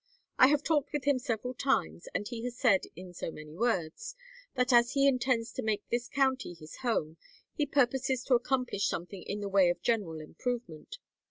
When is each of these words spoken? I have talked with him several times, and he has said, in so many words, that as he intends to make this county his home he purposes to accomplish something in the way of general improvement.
I 0.39 0.47
have 0.47 0.63
talked 0.63 0.93
with 0.93 1.03
him 1.03 1.19
several 1.19 1.53
times, 1.53 2.07
and 2.15 2.27
he 2.27 2.43
has 2.45 2.57
said, 2.57 2.85
in 2.95 3.13
so 3.13 3.29
many 3.29 3.53
words, 3.53 4.15
that 4.55 4.73
as 4.73 4.93
he 4.93 5.07
intends 5.07 5.51
to 5.51 5.61
make 5.61 5.87
this 5.91 6.07
county 6.09 6.55
his 6.55 6.77
home 6.77 7.17
he 7.53 7.67
purposes 7.67 8.23
to 8.23 8.33
accomplish 8.33 8.87
something 8.87 9.21
in 9.21 9.41
the 9.41 9.47
way 9.47 9.69
of 9.69 9.83
general 9.83 10.19
improvement. 10.19 10.97